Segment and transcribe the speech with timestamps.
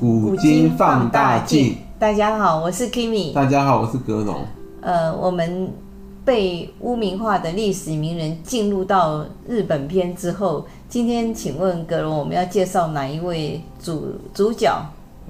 [0.00, 1.76] 古今放大镜。
[1.98, 3.34] 大家好，我是 Kimi。
[3.34, 4.46] 大家好，我是格农。
[4.80, 5.70] 呃，我们
[6.24, 14.74] 被污名化的历史名人进入到日本篇之后，今天请问格农，我们要介绍哪一位主主角？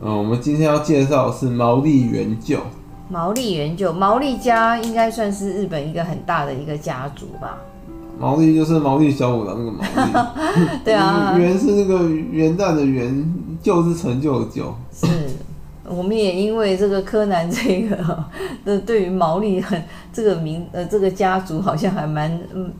[0.01, 2.61] 嗯，我们今天要介绍是毛利元就。
[3.09, 7.59] 毛利元就，毛利家应该算是日本一个很大的一个家族吧。
[8.21, 13.24] 毛利就是毛利小五郎那个毛利， 对啊，元是那个元旦的元，
[13.62, 14.74] 旧是成就的旧。
[14.93, 15.06] 是，
[15.88, 18.24] 我们也因为这个柯南这个，
[18.65, 22.70] 呃，对于毛利很这个名呃这个家族好像还蛮嗯。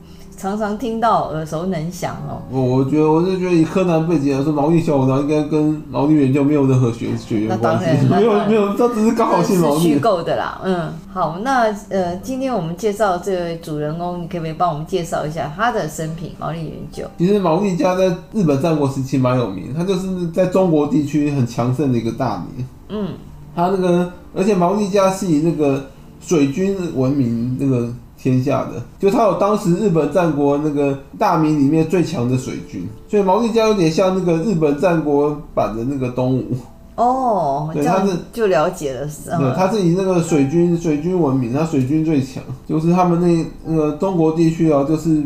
[0.41, 2.41] 常常听到耳熟能详哦。
[2.49, 9.79] 我我觉得我是觉得以柯南背景来说，毛利小五郎应该跟毛利元就没有任何血血缘关系，没有没有，他只是刚好姓毛利。
[9.81, 16.31] 虚构的啦，嗯，好，那呃，今天我们介绍这位主人公，你可不可以帮我们介绍一下他的生平？
[16.39, 17.03] 毛利元就。
[17.19, 22.65] 其实毛利家在日本战国时期蛮有名，他就是在中国地区很强盛的一个大名。
[22.89, 23.09] 嗯，
[23.55, 25.85] 他那个，而且毛利家是以那个
[26.19, 27.93] 水军闻名，那个。
[28.21, 36.55] 天下的，就他有当时日本战国那个大名里面最强的水军，所以毛利家有点像那个日本战国版的那个东吴。
[36.95, 45.23] 哦，对，他是就了解了，是对，他是以那个水军水军闻名，他水军最强，就是他们那那个中国地区啊，就是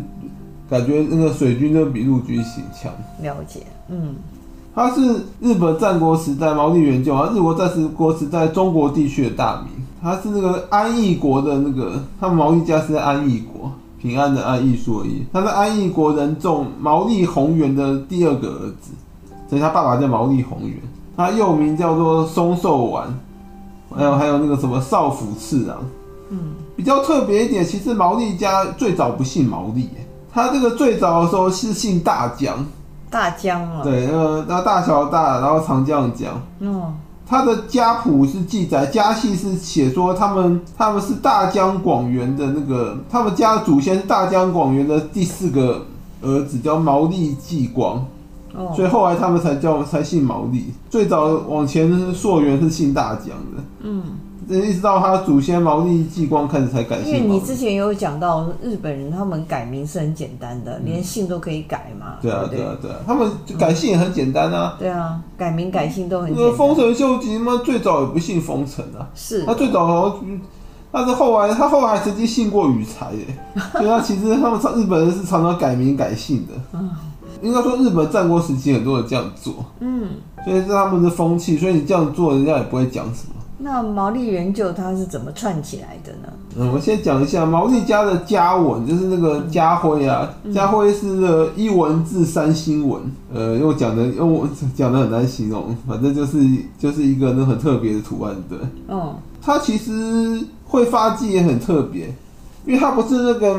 [0.69, 2.89] 感觉那个水军都比陆军行强。
[3.21, 3.59] 了解，
[3.89, 4.15] 嗯，
[4.73, 5.01] 他是
[5.41, 9.85] 日本战国时代毛利元就啊，日国战国时代中国地区的大名。
[10.05, 15.25] 他是那个安义国的那个，他们毛利家是在安义国，平安的安，艺所以。
[15.33, 18.91] 他是安义国人众毛利宏元的第二个儿子，
[19.49, 20.77] 所以他爸爸叫毛利宏元，
[21.17, 23.07] 他又名叫做松寿丸，
[23.97, 25.77] 还有还有那个什么少府次郎。
[26.29, 29.89] 嗯，比较特别一点，其实毛利家最早不姓毛利，
[30.31, 32.63] 他这个最早的时候是姓大江，
[33.09, 36.31] 大江啊，对，那个那大小大，然后长江的江。
[36.59, 36.93] 哦。
[37.27, 45.85] 他的家谱是记载，家系是写说他们他们是大江广元的那个，他们家的祖先大江广元的第四个
[46.21, 48.05] 儿子，叫毛利继光，
[48.57, 54.03] 哦，所以后来他们才叫才姓毛利，最早往前溯源是姓大江的，嗯。
[54.47, 57.07] 一直到他祖先毛利继光开始才改姓。
[57.07, 62.17] 因为你之前有讲到日本人，他们改名是很简单的，连姓都可以改嘛。
[62.21, 63.27] 对啊，对啊，对啊，他们
[63.57, 64.75] 改姓也很简单啊。
[64.77, 66.53] 对啊，改名改姓都很简单。
[66.55, 69.09] 丰臣秀吉嘛，最早也不姓丰臣啊。
[69.15, 69.43] 是。
[69.45, 70.39] 他最早好像，
[70.91, 73.25] 但是后来他后来还曾经姓过羽柴耶。
[73.73, 76.79] 所以他其实他们常日本人是常常改名改姓的。
[77.41, 77.47] 嗯。
[77.47, 79.53] 应该说日本战国时期很多人这样做。
[79.79, 80.09] 嗯。
[80.43, 83.33] 所以是他们的风气，所以你这样做，人家也不会讲什么。
[83.57, 86.29] 那毛利元就他是怎么串起来的呢？
[86.57, 93.01] 嗯，我先讲一下毛利家的家纹，就是那个家徽啊，嗯、家徽是那个一文字三星纹，
[93.33, 96.37] 呃，又讲的又讲的很难形容，反正就是
[96.77, 98.57] 就是一个那很特别的图案，对。
[98.89, 99.15] 嗯。
[99.41, 102.13] 它其实会发迹也很特别，
[102.65, 103.57] 因为它不是那个。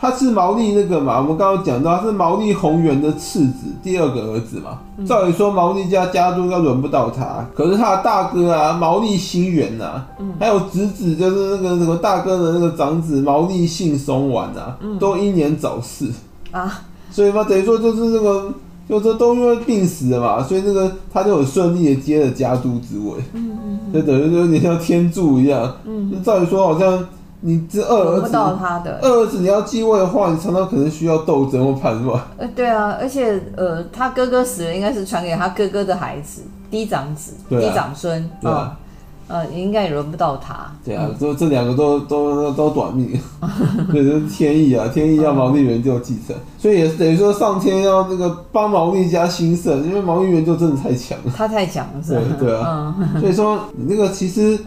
[0.00, 4.78] 他是毛利那个嘛，我们刚刚讲到他是毛利宏元的次子，第二个儿子嘛。
[5.04, 10.04] 照理说毛利家家族应该轮不到他，可是他的大哥啊，毛利兴元呐，
[10.38, 16.06] 还有侄子就是那个什么大哥的那个长子毛利信松丸啊，都英年早逝
[16.52, 16.82] 啊。
[17.10, 18.52] 所以嘛，等于说就是那个，
[18.88, 23.14] 就这都因为病死了嘛，所以那个他就很顺利的接了家督之位。
[23.32, 25.74] 嗯嗯，就等于就有点像天助一样。
[25.84, 27.04] 嗯，照理说好像。
[27.40, 32.20] 你这二儿子，二儿子你要继位的话，你常常可能需要斗争或叛乱。
[32.36, 38.76] 呃，对啊，而且呃，他哥哥死了，应该是传给他哥哥的孩子，嫡长子、嫡长孙，对啊，
[39.28, 40.66] 呃，应该也轮不到他。
[40.84, 43.08] 对啊，这这两个都都都短命，
[43.92, 52.20] 对，这是天意啊，天意要毛利元就继承，所以也是等于说上天要那个帮毛利家兴盛，因为毛利元就真的太强了，他太强了，是吧？
[52.36, 54.58] 对对啊，所以说你那个其实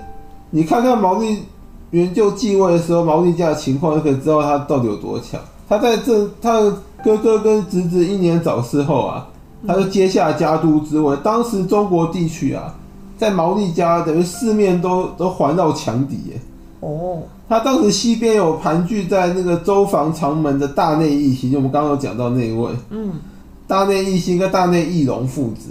[0.52, 1.44] 你看看毛利。
[1.92, 5.40] 元就继位的时候，毛利家的情况就可以知道他到底有多强。
[5.70, 9.28] 他在这，他的哥哥跟侄子英年早逝后啊，
[9.66, 11.16] 他就接下家督之位。
[11.24, 12.76] 当时中国地区啊，
[13.18, 16.42] 在毛利家等于四面都都环绕强敌耶。
[16.82, 22.70] 哦，他当时西边有盘踞在那个周防长门的大内义兴，就我们刚刚有讲到那一位。
[22.90, 23.14] 嗯，
[23.68, 25.70] 大内义兴跟大内义隆父子。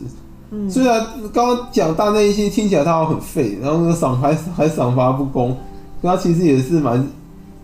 [0.51, 5.57] 嗯，虽然刚刚讲大内义兴听起来他好像很废，然后那个赏还还赏罚不公。
[6.03, 7.07] 他其实也是蛮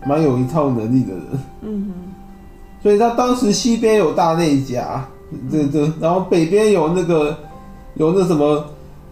[0.05, 1.23] 蛮有一套能力的人，
[1.63, 1.93] 嗯哼，
[2.83, 5.05] 所以他当时西边有大内家，
[5.51, 7.35] 这这，然后北边有那个
[7.95, 8.63] 有那什么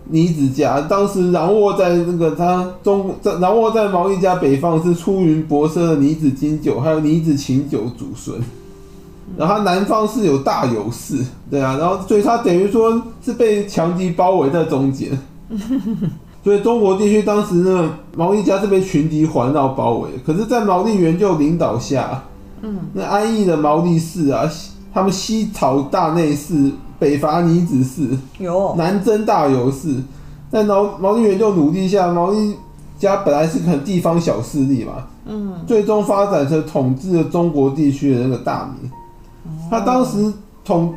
[0.05, 8.39] 尼子家，当时掌握在那个他中在掌握在毛利家北方是出云博奢的尼子经久，还有尼子晴久祖孙，
[9.35, 11.17] 然后他南方是有大友氏，
[11.49, 15.09] 对啊，然后所以他等于说是被强敌包围在中间。
[16.45, 20.09] 所以中国地区当时呢，毛利家是被群敌环绕包围。
[20.23, 22.23] 可是，在毛利元就领导下，
[22.61, 24.47] 嗯，那安逸的毛利氏啊，
[24.93, 29.95] 他们西讨大内氏，北伐尼子氏，有南征大由氏。
[30.51, 32.55] 在毛毛利元就努力下，毛利
[32.99, 34.93] 家本来是个地方小势力嘛，
[35.25, 38.91] 嗯，最终发展成统治了中国地区的那个大名。
[39.71, 40.31] 他当时
[40.63, 40.93] 统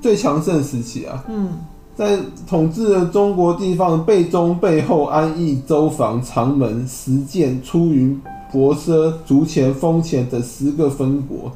[0.00, 1.50] 最强盛时期啊，嗯。
[1.94, 2.18] 在
[2.48, 11.52] 统治了中国地方背中、背后、安邑、周防、长门、石见、出云、博奢、竹前、丰前等十个分国，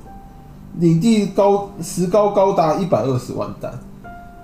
[0.78, 3.72] 领地高石高高达一百二十万担。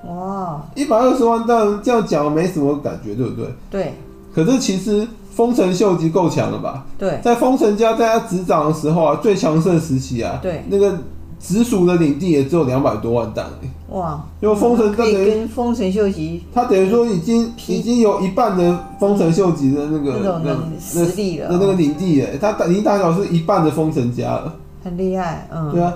[0.09, 0.61] 哇！
[0.75, 3.47] 一百二十万担，这样讲没什么感觉，对不对？
[3.71, 3.95] 对。
[4.35, 6.85] 可是其实丰臣秀吉够强了吧？
[6.99, 7.21] 对。
[7.23, 10.99] 在丰臣家在他执掌的时候啊，最强盛时期啊，对，那个
[11.43, 13.43] 直属的领地也只有两百多万石。
[13.89, 14.25] 哇！
[14.41, 25.93] 因为丰臣可以跟丰臣秀吉，他等于说已经已经有一半的丰臣秀吉的那个那种实力了，那那个领地哎，他已经大小是一半的丰臣家了，很厉害，嗯，对啊，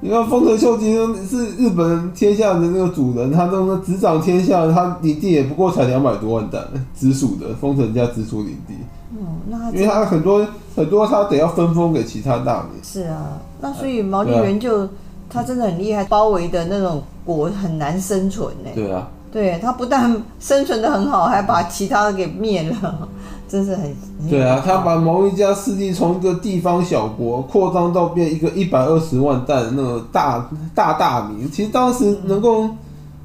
[0.00, 0.94] 你看丰臣秀吉
[1.28, 6.62] 是日本天下的那个主人，他都执掌天下，他领地也不过才两百多万担，
[6.96, 8.74] 直属的丰臣家直属领地，
[9.18, 14.88] 嗯，那因为他很多很多他得要分封给其他大名，是啊，那所以毛利元就。
[15.32, 18.70] 他真的很厉害，包围的那种国很难生存呢。
[18.74, 23.08] 对啊，对他不但生存的很好，还把其他的给灭了，
[23.48, 23.94] 真是很。
[24.28, 31.48] 对啊，他把毛利家势力从一个地方小国扩张到变一个一百二十万担的那个大大大名。
[31.48, 32.78] 其实当时能够、嗯、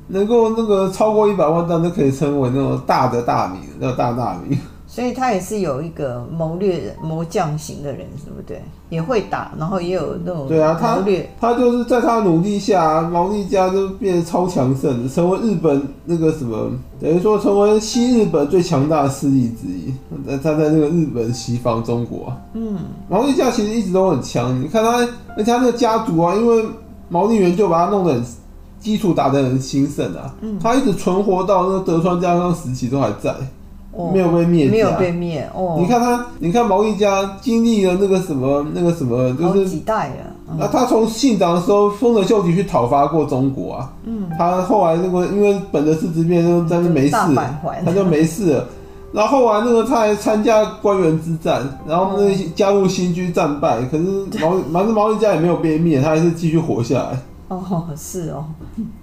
[0.09, 4.55] 能够那个超过一百万担，都可以称为那种大的大名，叫大大名。
[4.95, 8.61] 所以他也是有一个谋略谋将型的人，是不对？
[8.87, 11.03] 也会打，然后也有那种对啊，他
[11.37, 19.93] 他就是在他努力下，毛利家就变得超强盛，成为日本那个什么，等于说成为西日本最强大的势力之一。
[20.41, 22.77] 他在那个日本西方中国，嗯，
[23.09, 24.57] 毛利家其实一直都很强。
[24.63, 24.99] 你看他，
[25.35, 26.63] 而且他那个家族啊，因为
[27.09, 28.23] 毛利元就把他弄得很
[28.79, 33.35] 基础打得很兴盛啊，嗯，他一直存活到那个德川家康时期都还在。
[34.13, 35.77] 没有被灭，没有被灭哦。
[35.79, 40.57] 你看他，你看毛利家经历了那个什么，那个什么，就是几代了。
[40.59, 43.93] 那他从信长的时候，丰臣秀吉去讨伐过中国啊。
[44.03, 44.29] 嗯。
[44.37, 47.15] 他后来那个因为本能寺之变，就在那没事，
[47.85, 48.67] 他就没事了。
[49.13, 54.03] 然后后来那个他还参加官员之战，然后那加入新居战败，可是
[54.41, 57.17] 毛毛毛利家也没有被灭，他还是继续活下来。
[57.47, 58.45] 哦，是哦。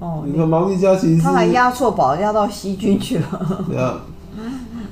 [0.01, 0.23] 哦。
[0.27, 3.65] 你看毛利家其实他还押错宝，押到西军去了。
[3.69, 3.95] 对啊。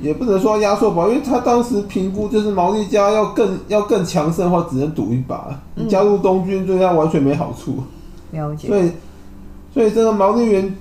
[0.01, 5.61] 也不能说压缩吧，因为他当时评估就是毛利家要更要更强盛的话，只能赌一把。
[5.77, 7.83] 嗯、加入东军对他完全没好处。
[8.31, 8.69] 了解。
[8.69, 8.91] 所以，
[9.75, 10.75] 所以这个毛利元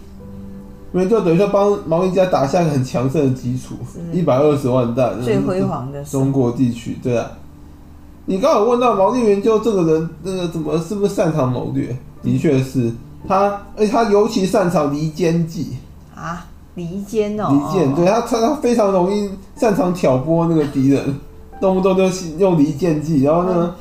[0.94, 3.76] 元就等于说帮毛利家打下一个很强盛的基础，
[4.14, 6.98] 一百二十万弹，最辉煌的中国地区。
[7.04, 7.30] 对啊。
[8.26, 11.98] 你刚好问到毛利元就这个人，那个怎么是不是擅长谋略？
[12.22, 12.94] 的确是
[13.28, 15.78] 他，而且他尤其擅长离间计
[16.16, 16.46] 啊。
[16.80, 21.20] 离间哦，离间，对他，他他非常容易擅长挑拨那个敌人，
[21.60, 22.06] 动不动就
[22.38, 23.76] 用离间计，然后呢，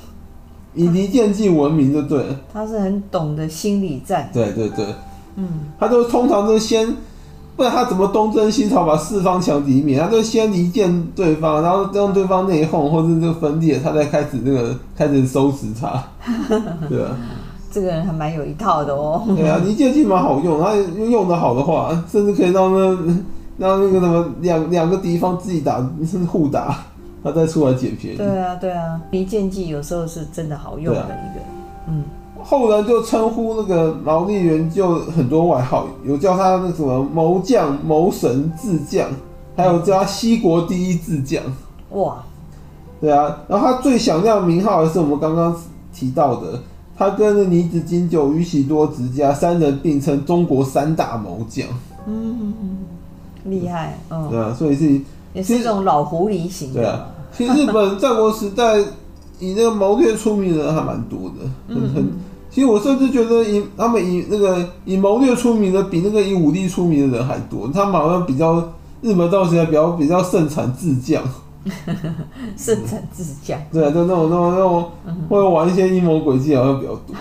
[0.74, 2.36] 以离间计闻名，就对了。
[2.52, 4.28] 他是很懂得心理战。
[4.32, 4.84] 对对对，
[5.36, 6.96] 嗯，他就通常都先，
[7.56, 9.98] 不然他怎么东征西讨把四方强敌灭？
[9.98, 16.02] 他就先离间对方，然后让对方内讧或者这个分裂，他再开始那个开始收拾他，
[16.90, 17.16] 对啊。
[17.78, 19.22] 这个人还蛮有一套的哦。
[19.36, 22.88] 对啊，离间计蛮好用，他用用的好的话，甚至可以让那
[23.56, 26.76] 让那个什么两两个敌方自己打，甚至互打，
[27.22, 28.16] 他再出来捡便宜。
[28.16, 31.40] 对啊，对啊，离间计有时候是真的好用的一个。
[31.40, 32.02] 啊、嗯，
[32.42, 39.08] 后人就称呼那个毛利元就很多外号，有叫他那什么谋将、谋神、智将，
[39.56, 41.40] 还有叫他西国第一智将。
[41.90, 42.24] 哇，
[43.00, 45.54] 对啊，然后他最响亮的名号还是我们刚刚
[45.94, 46.58] 提到的。
[46.98, 51.64] 他跟尼子金久、宇喜多直家三人并称中国三大谋将。
[52.08, 52.52] 嗯，
[53.44, 55.00] 厉害，嗯，对啊，所以是
[55.32, 56.80] 也是这种老狐狸型的。
[56.80, 58.80] 对啊，其实日本战国时代
[59.38, 62.10] 以那个谋略出名的人还蛮多的，很很。
[62.50, 67.70] 其实我甚至觉得以他们以那个以谋略出名的比那个以武力出名的人还多。
[67.72, 68.56] 他们好像比较
[69.02, 71.22] 日本到现在比较比较盛产智将。
[72.56, 74.90] 圣臣之将，对啊，就那种那种那种
[75.28, 77.14] 会玩一些阴谋诡计，好像比较多。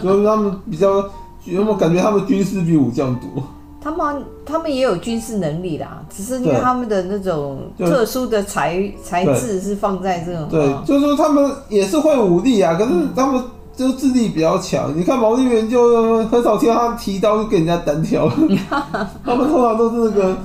[0.00, 0.96] 所 以他们比较
[1.44, 3.42] 有没有感觉他们军事比武将多？
[3.82, 10.48] 他们他们也有军事能力啦，只是因为他们的那种特殊的才才智是放在这种。
[10.50, 13.42] 对，就是说他们也是会武力啊，可是他们
[13.74, 14.92] 就智力比较强。
[14.94, 18.28] 你看毛利元就很少听到他提刀就跟人家单挑，
[19.24, 20.36] 他们通常都是那个。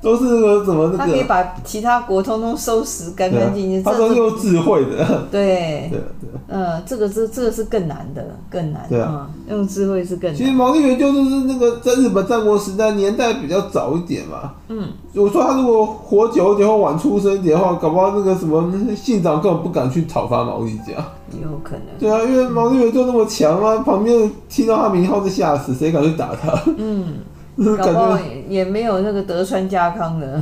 [0.00, 3.82] 都是那个什么那个，他可以把其他国通通收拾干干净净。
[3.82, 5.04] 他都是用智慧的。
[5.30, 5.88] 对。
[5.90, 6.30] 对对。
[6.48, 8.86] 嗯，这个是这个是更难的，更难。
[8.88, 9.28] 对啊。
[9.48, 10.36] 用智慧是更难。
[10.36, 14.52] 其实毛利元就就是那个在日本战国时代年代比较早一点嘛。
[14.68, 14.88] 嗯。
[15.14, 20.92] 我说他如果活久一点或晚出生一点的话，搞不好那个什么信长根本不敢去讨伐毛利家。
[21.32, 21.82] 有可能。
[21.98, 26.62] 对啊，因为毛利元就那么强啊，旁边听到他名号就吓死，谁敢去打他？
[26.78, 27.16] 嗯。
[27.76, 30.40] 搞不好也没有那个德川家康的，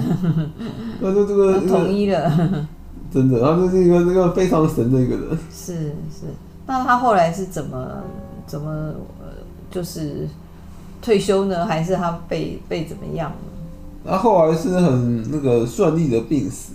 [1.01, 2.31] 那就这个统一了，
[3.11, 5.39] 真的，他就是一个这个非常神的一个人。
[5.51, 5.75] 是
[6.13, 6.27] 是，
[6.67, 7.89] 那他后来是怎么
[8.47, 8.71] 怎么
[9.19, 9.29] 呃，
[9.71, 10.29] 就是
[11.01, 11.65] 退休呢？
[11.65, 13.33] 还是他被被怎么样？
[14.05, 16.75] 他后来是很那个顺利的病死。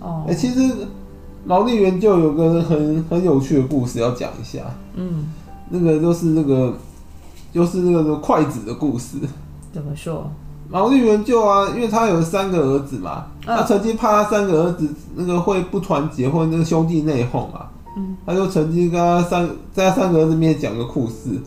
[0.00, 0.60] 哦，哎，其实
[1.46, 4.60] 毛利元就有个很很有趣的故事要讲一下。
[4.96, 5.32] 嗯，
[5.70, 6.76] 那个就是那个
[7.54, 9.16] 就是那个筷子的故事。
[9.72, 10.30] 怎么说？
[10.70, 21.40] 毛利元就啊，因为他有三个儿子嘛，嗯、他曾经怕他三个儿子那个会不团结或者那个兄弟内讧嘛，嗯，他就曾经跟他三在他三个儿子面前讲个故事，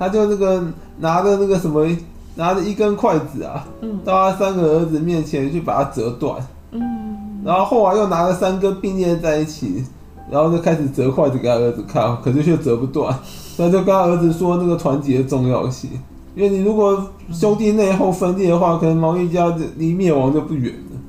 [0.00, 0.60] 他就那个
[0.98, 1.86] 拿着那个什么，
[2.34, 9.84] 拿着一根筷子啊，嗯，到他三个儿子面前去把它折断，嗯，然后后来又拿了三根并列在一起，
[10.28, 13.16] 然后就开始折筷子给他儿子看，可是却折不断，
[13.56, 15.90] 他就跟他儿子说那个团结的重要性。
[16.36, 21.00] 因为你如果兄弟内讧分裂的话，可能毛利家离灭亡就不远了。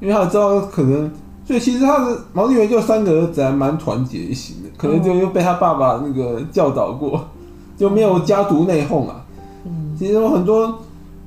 [0.00, 1.10] 因为他知道可能，
[1.46, 7.28] 所以其实他的毛利元就三个儿子还蛮团结一心的，可能就又被他爸爸那个教导过，
[7.76, 9.24] 就没有家族内讧啊。
[9.66, 10.78] 嗯，其实有很多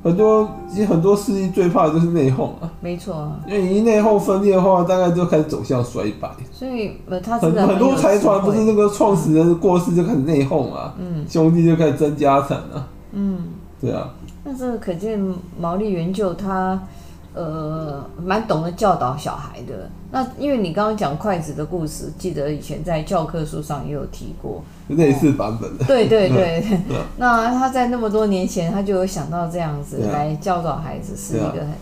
[0.04, 2.72] 很多，其实很多势力最怕的就是内讧啊。
[2.82, 3.32] 没错。
[3.48, 6.30] 因为一内讧分裂的话，大概就开始走向衰败。
[6.52, 12.88] 所以呃，他很很多财团不是那个创始人过世就开始内讧啊，嗯，兄弟就开始争家产啊。
[13.12, 13.40] 嗯，
[13.80, 14.14] 对啊。
[14.44, 15.20] 那这个可见
[15.60, 16.82] 毛利元就他，
[17.34, 19.90] 呃，蛮懂得教导小孩的。
[20.12, 25.86] 那因为你刚刚讲筷子的故事，记得以前在教科书上也有提过，类似版本的。
[25.86, 26.80] 对对对。
[27.18, 31.74] 那他在那么多年前，他就有想到这样子来教导孩子，是一个很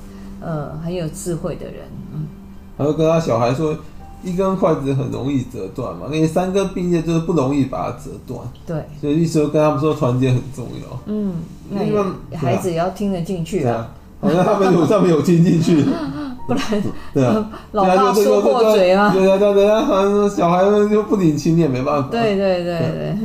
[0.42, 1.84] 呃很有智慧的人。
[2.14, 2.28] 嗯。
[2.78, 3.78] 他就跟他小孩说。
[4.26, 8.40] 一根筷子很容易折断嘛，因为三根并列就是不容易把它折断。
[8.66, 11.00] 对，所以意思跟他们说团结很重要。
[11.06, 11.36] 嗯，
[11.70, 13.88] 那孩子也要听得进去啊。
[14.22, 15.84] 好像他们有上面有听进去，
[16.48, 19.14] 不然对啊， 老大说过嘴啊。
[19.14, 22.10] 对啊，对对啊，好像小孩们就不领情，你也没办法。
[22.12, 23.18] 对对对对。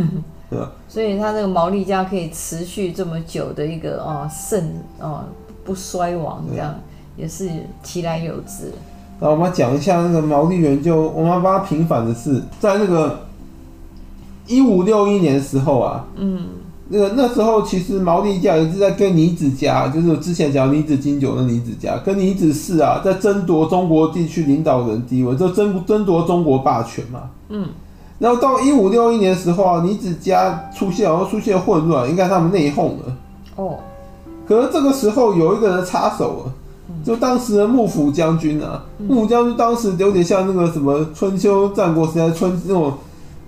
[0.50, 0.70] 对啊。
[0.88, 4.62] 所以他那个毛利家可以持续这么久的一个哦盛
[4.98, 5.24] 哦
[5.64, 6.74] 不衰亡，这样
[7.16, 7.48] 也是
[7.82, 8.34] 其来有
[9.20, 9.26] 自。
[9.26, 13.26] 那我们讲一下那个毛利元就，我们帮他平反的是，在那个
[14.46, 16.46] 一五六一年的时候啊，嗯，
[16.88, 27.68] 那个那时候其实毛利家也是在跟尼子家，就是之前讲尼子经久的尼子家，跟尼子氏啊，在争夺中国地区领导人地位，就争争夺中国霸权嘛，嗯，
[28.18, 33.16] 然后到一五六一年的时候啊，尼子家出现，然后出现混乱，应该他们内讧了，
[33.56, 33.76] 哦，
[34.48, 36.52] 可是这个时候有一个人插手了。
[37.02, 42.92] 就当时的幕府将军啊，幕府将军当时有点像那个什么春秋战国时代春那种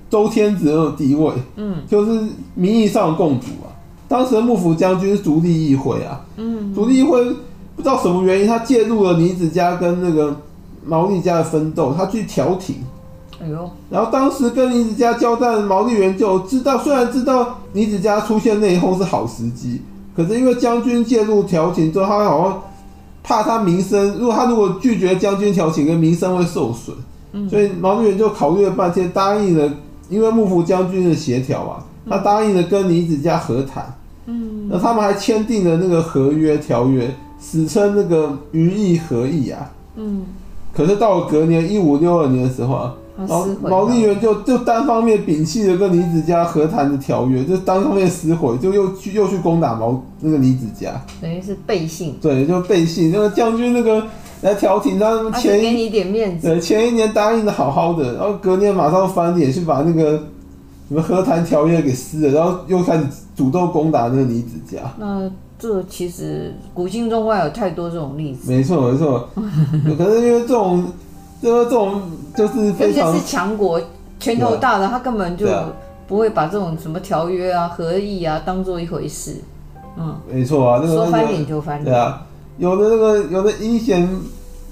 [0.09, 2.23] 周天子那种地位，嗯，就是
[2.55, 3.69] 名义上的共主啊。
[4.09, 7.23] 当时的幕府将军是足利议会啊，嗯，足利议会
[7.77, 10.35] 不知道什么原因，他介入了尼子家跟那个
[10.87, 12.77] 毛利家的纷斗，他去调停，
[13.39, 19.83] 哎呦，然后当时跟尼子家交战，毛利元就知道，虽然知道尼子家出现内讧是好时机，
[20.17, 22.63] 可是因为将军介入调停之后，他好像。
[23.23, 26.95] 怕他名声，如果他如果拒绝将军调情，跟名声会受损，
[27.33, 29.73] 嗯、所以毛利元就考虑了半天，答应了，
[30.09, 33.95] 因为幕府将军的协调啊，他答应了跟尼子家和谈，
[34.27, 40.25] 嗯，那他们还签订了那个合约条约，史称那个于义和议啊，嗯，
[40.73, 42.95] 可是到了隔年一五六二年的时候啊。
[43.29, 52.17] 毛毛利元就就单方面摒弃了跟李子家和谈的条约，就单方面撕毁，就又去又去攻打毛那个李子家，等于是背信。
[52.21, 53.11] 对，就背信。
[53.11, 54.05] 那个将军那个
[54.43, 60.13] 来调停，他前一给你点面子，对，前一年答应的好好的，然后隔年马上翻脸去把那个
[60.89, 64.79] 什么和谈条约给撕了，然后又开始主动攻打那个李子家。
[64.99, 68.51] 那这其实古今中外有太多这种例子。
[68.51, 69.29] 没错没错，
[69.97, 70.85] 可是因为这种。
[71.43, 72.01] 这种
[72.37, 73.81] 就是非常，是强国
[74.21, 75.47] 拳头大的，他根本就
[76.07, 79.37] 不会把这种什么条约啊、合议啊当做一回事。
[79.99, 81.85] 嗯，没错啊，那个、说翻脸就翻脸。
[81.85, 82.25] 对啊，
[82.59, 84.09] 有的那个有的阴险，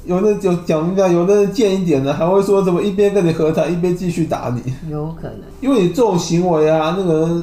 [0.06, 4.72] 有的就讲一下，有的人贱一点的，还会说怎么一边跟你和谈，一边继续打你。
[4.90, 7.42] 有可能，因为你这种行为啊，那个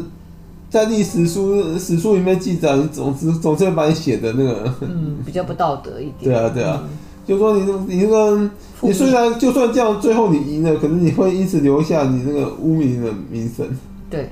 [0.69, 6.24] 在历史书史书里面记载，你总是总是会把你写的那个，嗯，比较不道德一点。
[6.24, 6.89] 对啊，对啊，嗯、
[7.27, 8.50] 就说你你那个，
[8.81, 13.67] 你虽然就算这样，最后你赢了，可是你会因此留下你那个污名的名声。
[14.10, 14.29] 对，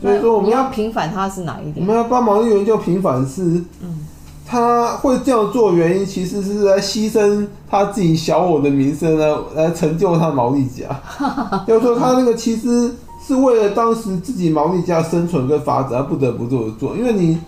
[0.00, 1.84] 所以说我们要平反他是哪一点？
[1.84, 3.42] 我们要帮毛利元就平反是，
[3.82, 4.06] 嗯。
[4.46, 10.84] 他会这样做原因，其实是在牺牲他自己小我的名声来来成就他毛利家。
[11.66, 12.92] 要 说他那个其实
[13.26, 16.94] 是为了当时自己毛利家生存跟发展，而不得不这么做。
[16.94, 17.38] 因为你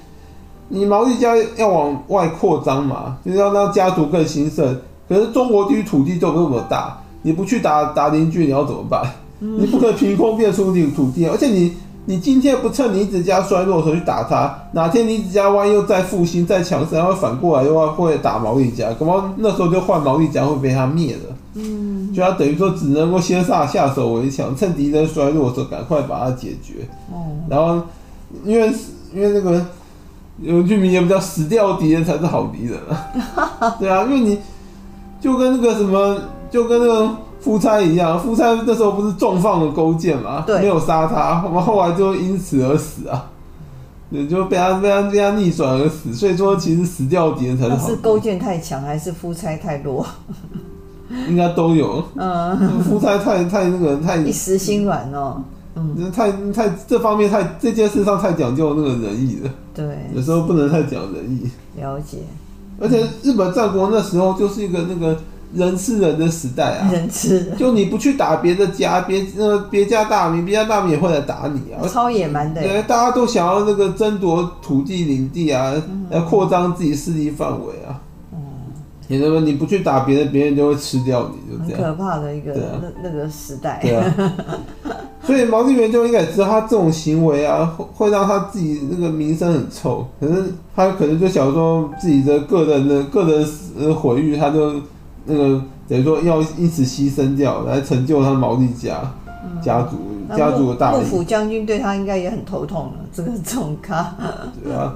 [0.68, 4.78] 你毛利家要往外扩张嘛，就是要让家族更兴盛。
[5.08, 9.02] 可是中国地区土地就那么大，你不去打打邻居，你要怎么办？
[9.38, 11.72] 你不可能凭空变出你土地，而且你。
[12.08, 21.36] 你今天不趁你子家衰落的时候去打他，哪天你子家万一又再复兴、再强盛，然后反过来的话会打毛利家，可能那时候就换毛利家会被他灭了。
[21.54, 26.74] 嗯，就他等于说只能够先下下手为强，趁敌人衰落的时候赶快把它解决。
[27.12, 27.82] 哦，然后
[28.44, 28.72] 因为
[29.12, 29.60] 因为那个
[30.40, 32.78] 有句名言不叫“死掉敌人才是好敌人”
[33.34, 34.38] 啊， 对啊，因为你
[35.20, 36.18] 就跟那个什么，
[36.50, 37.10] 就跟那个。
[37.38, 43.30] 夫差一样，夫差那时候不是重放了勾践嘛，没有杀他，我们后来就因此而死啊，
[44.10, 46.12] 也，就被他被他被他逆转而死。
[46.12, 47.88] 所以说，其实死掉的敌人才是好。
[47.88, 50.04] 是勾践太强，还是夫差太弱？
[51.28, 52.02] 应该都有。
[52.16, 55.40] 嗯，夫差太太那个太一时心软哦。
[55.76, 59.50] 嗯，太太这方面太这件事上太讲究那个仁义了。
[59.72, 61.48] 对，有时候不能太讲仁义。
[61.78, 62.18] 了解。
[62.80, 65.16] 而且日本战国那时候就是一个那个。
[65.54, 72.60] 人吃人的时代啊，人吃人，就你不去打别的家，别呃别家大名，别家大名也会来打你啊，超野蛮的。
[72.60, 75.72] 对，大家都想要那个争夺土地领地啊，
[76.10, 77.95] 来扩张自己势力范围啊。
[79.08, 81.82] 嗯，你那么你不去打别人，别人就会吃掉你，就这样。
[81.82, 83.78] 很可怕的一个那那个时代。
[83.82, 84.32] 对啊。
[85.22, 90.06] 所以毛利元就应该知道他这种行为啊，会会让他自己那个名声很臭。
[90.20, 94.80] 可是他可能就想说自己的个人的个人呃毁誉，他就。
[95.28, 99.96] 那个等于说要因此牺牲掉，来成就他毛利家、嗯、家族
[100.36, 101.00] 家族的大名。
[101.00, 104.14] 幕府将军对他应该也很头痛了，这个这种咖。
[104.62, 104.94] 对啊，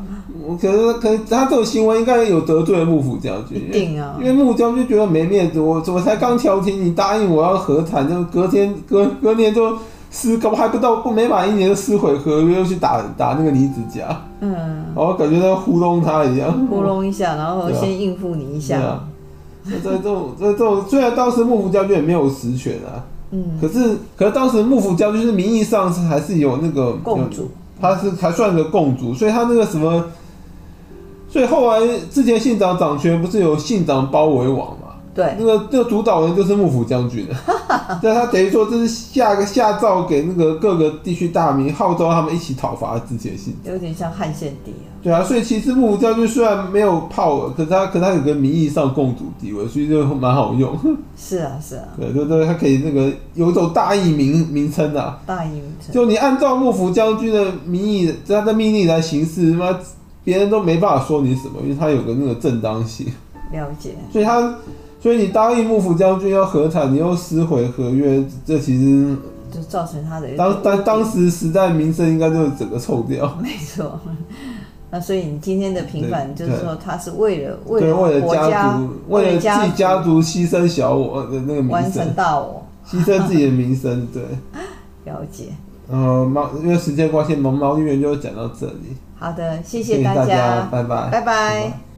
[0.51, 3.57] 我可是可是他这种行为应该有得罪了幕府将军。
[3.69, 9.77] 一定啊，因为幕府将军觉得没面子，我怎么才刚调停，你答应我要和谈，就隔天隔隔年就
[10.11, 14.05] 撕，搞还不到不没满一年就撕毁合约，又去打打那个李子家。
[14.41, 14.55] 嗯，
[14.97, 19.01] 然后感觉在糊弄他一样，糊弄一下，然后先应付你一下。
[19.63, 30.03] 在这种在这种，虽然当时幕府将军也没有实权啊，嗯，可是可是当时幕府将军是名义上是还是有那个共主，他是还算个共主，所以他那个什么，
[31.31, 34.89] 所以后来之前信长掌权不是有信长包围网嘛？
[35.13, 37.27] 对，那个那个主导人就是幕府将军，
[38.01, 44.87] 对，他等于说这是下个下诏给那个各个地区大名，号召他们一起讨伐之前信长，有点像汉献帝啊。
[45.03, 50.79] 对啊，所以其实幕府将军虽然没有 power，可是他可是他有个名义上共主地位，所以就蛮好用。
[51.17, 51.85] 是啊，是啊。
[51.99, 55.19] 对对对，他可以那个有一种大义名名称啊。
[55.27, 55.93] 大义名称。
[55.93, 59.77] 就你按照幕府将军的名义，他的命令来行事，那
[60.25, 63.07] 别人都没办法说你什么，因为他有个那个正当性。
[63.53, 63.95] 了解。
[64.13, 64.55] 所以他，
[65.01, 69.17] 所以你答应幕府将军要和谈，你又撕毁合约，这其实
[69.51, 73.37] 就造成他的当当当时时代名声应该就是整个臭掉。
[73.43, 73.99] 没错。
[74.93, 84.23] 那所以你今天的平反，就是说他是为了为了国家，为了自己家族牺牲小我的那个名声，完成大我，牺牲自己的名声，对。
[85.07, 85.45] 了解。
[85.89, 88.97] 呃，毛因为时间关系，毛毛议员就讲到这里。
[89.21, 91.90] 好的，谢谢大家，拜拜，拜拜。